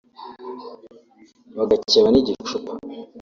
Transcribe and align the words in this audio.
bagakeba 1.57 2.07
n’igicupa 2.11 2.71